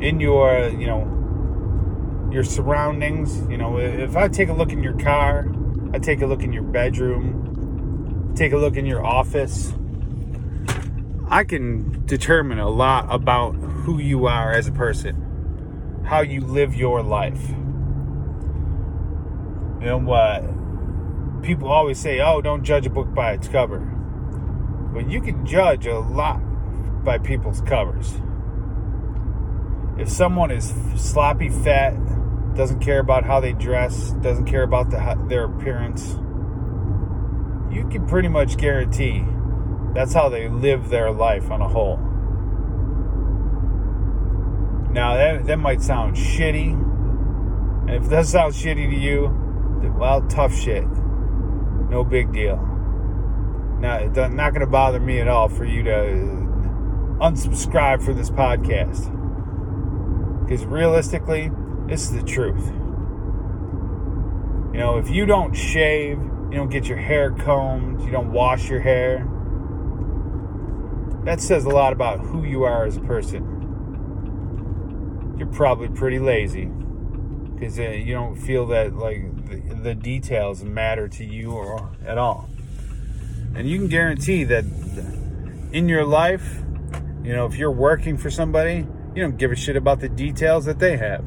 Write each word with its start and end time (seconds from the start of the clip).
in 0.00 0.20
your, 0.20 0.68
you 0.68 0.86
know, 0.86 2.28
your 2.32 2.44
surroundings. 2.44 3.40
You 3.50 3.56
know, 3.56 3.78
if 3.78 4.16
I 4.16 4.28
take 4.28 4.48
a 4.48 4.52
look 4.52 4.72
in 4.72 4.82
your 4.82 4.98
car, 4.98 5.48
I 5.92 5.98
take 5.98 6.22
a 6.22 6.26
look 6.26 6.42
in 6.42 6.52
your 6.52 6.62
bedroom, 6.62 8.32
take 8.36 8.52
a 8.52 8.58
look 8.58 8.76
in 8.76 8.86
your 8.86 9.04
office, 9.04 9.72
I 11.28 11.42
can 11.42 12.06
determine 12.06 12.60
a 12.60 12.68
lot 12.68 13.06
about 13.10 13.56
who 13.56 13.98
you 13.98 14.26
are 14.26 14.52
as 14.52 14.68
a 14.68 14.72
person, 14.72 16.04
how 16.06 16.20
you 16.20 16.40
live 16.40 16.76
your 16.76 17.02
life. 17.02 17.50
Know 19.80 19.98
what? 19.98 21.42
People 21.42 21.68
always 21.68 21.98
say, 21.98 22.20
oh, 22.20 22.40
don't 22.40 22.62
judge 22.62 22.86
a 22.86 22.90
book 22.90 23.12
by 23.12 23.32
its 23.32 23.48
cover. 23.48 23.80
But 24.92 25.10
you 25.10 25.20
can 25.20 25.44
judge 25.44 25.86
a 25.86 25.98
lot 25.98 26.40
by 27.04 27.18
people's 27.18 27.60
covers. 27.60 28.14
If 29.98 30.08
someone 30.08 30.50
is 30.50 30.72
sloppy 30.96 31.48
fat, 31.48 31.94
doesn't 32.54 32.80
care 32.80 33.00
about 33.00 33.24
how 33.24 33.40
they 33.40 33.52
dress, 33.52 34.12
doesn't 34.22 34.46
care 34.46 34.62
about 34.62 34.90
the, 34.90 35.26
their 35.28 35.44
appearance, 35.44 36.16
you 37.70 37.86
can 37.90 38.06
pretty 38.06 38.28
much 38.28 38.56
guarantee 38.56 39.24
that's 39.94 40.12
how 40.12 40.28
they 40.28 40.48
live 40.48 40.90
their 40.90 41.10
life 41.10 41.50
on 41.50 41.62
a 41.62 41.68
whole. 41.68 41.96
Now, 44.92 45.16
that, 45.16 45.46
that 45.46 45.56
might 45.56 45.80
sound 45.80 46.16
shitty. 46.16 46.72
And 47.88 47.90
if 47.90 48.10
that 48.10 48.26
sounds 48.26 48.62
shitty 48.62 48.90
to 48.90 48.96
you, 48.96 49.92
well, 49.98 50.20
tough 50.28 50.54
shit. 50.54 50.86
No 51.88 52.04
big 52.04 52.32
deal. 52.32 52.56
Now, 53.80 53.96
it's 53.96 54.16
not 54.16 54.50
going 54.50 54.60
to 54.60 54.66
bother 54.66 55.00
me 55.00 55.20
at 55.20 55.28
all 55.28 55.48
for 55.48 55.64
you 55.64 55.82
to 55.84 55.90
unsubscribe 57.20 58.04
from 58.04 58.16
this 58.16 58.30
podcast. 58.30 59.15
Because 60.46 60.64
realistically, 60.64 61.50
this 61.88 62.02
is 62.02 62.12
the 62.12 62.22
truth. 62.22 62.66
You 64.72 64.78
know, 64.78 64.98
if 64.98 65.10
you 65.10 65.26
don't 65.26 65.52
shave, 65.54 66.18
you 66.18 66.52
don't 66.52 66.68
get 66.68 66.86
your 66.86 66.98
hair 66.98 67.32
combed, 67.32 68.02
you 68.02 68.12
don't 68.12 68.32
wash 68.32 68.70
your 68.70 68.80
hair, 68.80 69.26
that 71.24 71.40
says 71.40 71.64
a 71.64 71.68
lot 71.68 71.92
about 71.92 72.20
who 72.20 72.44
you 72.44 72.62
are 72.62 72.86
as 72.86 72.96
a 72.96 73.00
person. 73.00 73.42
You're 75.36 75.48
probably 75.48 75.88
pretty 75.88 76.20
lazy 76.20 76.66
because 77.52 77.80
uh, 77.80 77.82
you 77.82 78.14
don't 78.14 78.36
feel 78.36 78.66
that 78.66 78.94
like 78.94 79.46
the, 79.46 79.74
the 79.82 79.94
details 79.96 80.62
matter 80.62 81.08
to 81.08 81.24
you 81.24 81.50
or 81.50 81.90
at 82.06 82.16
all. 82.16 82.48
And 83.56 83.68
you 83.68 83.76
can 83.78 83.88
guarantee 83.88 84.44
that 84.44 84.64
in 85.72 85.88
your 85.88 86.04
life, 86.04 86.60
you 87.24 87.32
know, 87.32 87.46
if 87.46 87.56
you're 87.56 87.72
working 87.72 88.16
for 88.16 88.30
somebody, 88.30 88.86
you 89.16 89.22
don't 89.22 89.38
give 89.38 89.50
a 89.50 89.56
shit 89.56 89.76
about 89.76 90.00
the 90.00 90.10
details 90.10 90.66
that 90.66 90.78
they 90.78 90.98
have. 90.98 91.24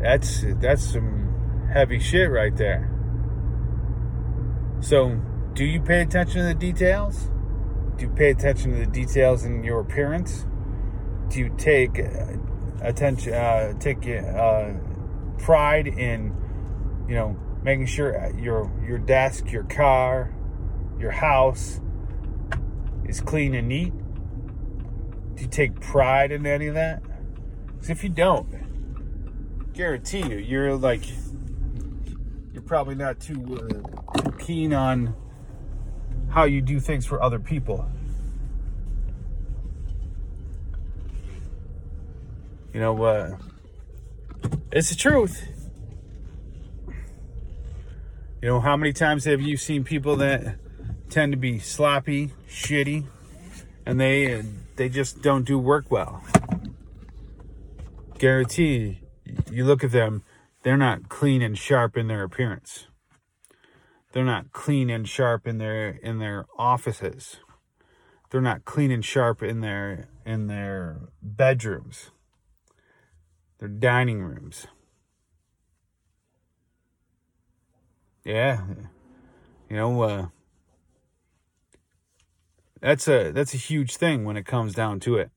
That's 0.00 0.44
that's 0.60 0.92
some 0.92 1.68
heavy 1.72 1.98
shit 1.98 2.30
right 2.30 2.56
there. 2.56 2.88
So, 4.80 5.20
do 5.54 5.64
you 5.64 5.80
pay 5.80 6.02
attention 6.02 6.42
to 6.42 6.46
the 6.46 6.54
details? 6.54 7.28
Do 7.96 8.04
you 8.06 8.10
pay 8.12 8.30
attention 8.30 8.72
to 8.72 8.78
the 8.78 8.86
details 8.86 9.44
in 9.44 9.64
your 9.64 9.80
appearance? 9.80 10.46
Do 11.28 11.40
you 11.40 11.52
take 11.58 11.98
uh, 11.98 12.26
attention, 12.82 13.34
uh, 13.34 13.72
take 13.80 14.08
uh, 14.08 14.74
pride 15.38 15.88
in, 15.88 16.36
you 17.08 17.16
know, 17.16 17.36
making 17.64 17.86
sure 17.86 18.32
your 18.38 18.70
your 18.86 18.98
desk, 18.98 19.50
your 19.50 19.64
car, 19.64 20.32
your 21.00 21.10
house 21.10 21.80
is 23.06 23.20
clean 23.20 23.56
and 23.56 23.66
neat? 23.66 23.92
You 25.42 25.48
take 25.48 25.80
pride 25.80 26.30
in 26.30 26.46
any 26.46 26.68
of 26.68 26.74
that? 26.74 27.02
Because 27.66 27.90
if 27.90 28.04
you 28.04 28.10
don't, 28.10 28.48
guarantee 29.72 30.20
you, 30.20 30.36
you're 30.36 30.76
like, 30.76 31.02
you're 32.52 32.62
probably 32.62 32.94
not 32.94 33.18
too 33.18 33.58
uh, 33.58 34.22
too 34.22 34.30
keen 34.38 34.72
on 34.72 35.16
how 36.28 36.44
you 36.44 36.62
do 36.62 36.78
things 36.78 37.04
for 37.04 37.20
other 37.20 37.40
people. 37.40 37.84
You 42.72 42.78
know, 42.78 43.02
uh, 43.02 43.36
it's 44.70 44.90
the 44.90 44.94
truth. 44.94 45.44
You 48.40 48.48
know, 48.48 48.60
how 48.60 48.76
many 48.76 48.92
times 48.92 49.24
have 49.24 49.40
you 49.40 49.56
seen 49.56 49.82
people 49.82 50.14
that 50.16 50.54
tend 51.10 51.32
to 51.32 51.36
be 51.36 51.58
sloppy, 51.58 52.30
shitty, 52.48 53.06
and 53.84 54.00
they 54.00 54.44
they 54.76 54.88
just 54.88 55.22
don't 55.22 55.44
do 55.44 55.58
work 55.58 55.90
well? 55.90 56.22
Guarantee 58.18 59.00
you 59.50 59.64
look 59.64 59.82
at 59.84 59.92
them, 59.92 60.22
they're 60.62 60.76
not 60.76 61.08
clean 61.08 61.42
and 61.42 61.58
sharp 61.58 61.96
in 61.96 62.06
their 62.08 62.22
appearance. 62.22 62.86
They're 64.12 64.24
not 64.24 64.52
clean 64.52 64.90
and 64.90 65.08
sharp 65.08 65.46
in 65.46 65.58
their 65.58 65.88
in 65.88 66.18
their 66.18 66.46
offices. 66.58 67.38
They're 68.30 68.40
not 68.40 68.64
clean 68.64 68.90
and 68.90 69.04
sharp 69.04 69.42
in 69.42 69.60
their 69.60 70.08
in 70.24 70.46
their 70.46 71.08
bedrooms. 71.22 72.10
Their 73.58 73.68
dining 73.68 74.22
rooms. 74.22 74.66
Yeah. 78.24 78.62
You 79.68 79.76
know, 79.76 80.02
uh, 80.02 80.26
that's 82.82 83.06
a 83.06 83.30
that's 83.30 83.54
a 83.54 83.58
huge 83.58 83.96
thing 83.96 84.24
when 84.24 84.36
it 84.36 84.44
comes 84.44 84.74
down 84.74 85.00
to 85.00 85.16
it. 85.16 85.30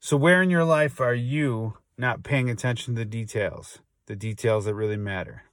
So 0.00 0.16
where 0.16 0.42
in 0.42 0.50
your 0.50 0.64
life 0.64 1.00
are 1.00 1.14
you 1.14 1.74
not 1.96 2.24
paying 2.24 2.50
attention 2.50 2.94
to 2.94 3.00
the 3.00 3.04
details, 3.04 3.78
the 4.06 4.16
details 4.16 4.64
that 4.64 4.74
really 4.74 4.96
matter? 4.96 5.44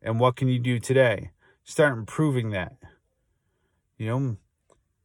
And 0.00 0.18
what 0.18 0.36
can 0.36 0.48
you 0.48 0.58
do 0.58 0.78
today? 0.78 1.32
Start 1.64 1.98
improving 1.98 2.50
that. 2.50 2.76
You 3.98 4.06
know, 4.06 4.36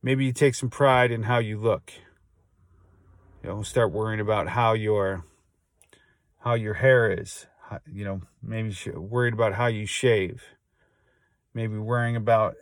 maybe 0.01 0.25
you 0.25 0.33
take 0.33 0.55
some 0.55 0.69
pride 0.69 1.11
in 1.11 1.23
how 1.23 1.39
you 1.39 1.59
look. 1.59 1.91
You 3.43 3.49
know, 3.49 3.63
start 3.63 3.91
worrying 3.91 4.19
about 4.19 4.49
how 4.49 4.73
your 4.73 5.23
how 6.39 6.53
your 6.53 6.75
hair 6.75 7.11
is. 7.11 7.47
You 7.91 8.05
know, 8.05 8.21
maybe 8.41 8.75
worried 8.95 9.33
about 9.33 9.53
how 9.53 9.67
you 9.67 9.87
shave. 9.87 10.43
Maybe 11.53 11.77
worrying 11.77 12.15
about 12.15 12.55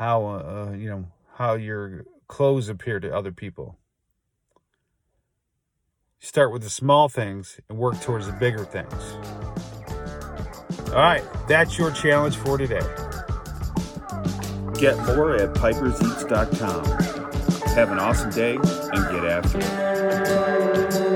how 0.00 0.24
uh, 0.24 0.72
you 0.74 0.88
know 0.88 1.04
how 1.34 1.54
your 1.54 2.06
clothes 2.26 2.70
appear 2.70 2.98
to 2.98 3.14
other 3.14 3.30
people. 3.30 3.76
Start 6.18 6.52
with 6.52 6.62
the 6.62 6.70
small 6.70 7.10
things 7.10 7.60
and 7.68 7.76
work 7.78 8.00
towards 8.00 8.26
the 8.26 8.32
bigger 8.32 8.64
things. 8.64 8.94
All 10.88 10.96
right, 10.96 11.22
that's 11.48 11.78
your 11.78 11.90
challenge 11.90 12.36
for 12.36 12.56
today. 12.56 12.80
Get 14.78 14.96
more 15.04 15.36
at 15.36 15.52
piperseats.com. 15.54 16.84
Have 17.74 17.92
an 17.92 17.98
awesome 17.98 18.30
day 18.30 18.56
and 18.56 18.92
get 18.92 19.24
after 19.26 19.58
it. 19.58 21.09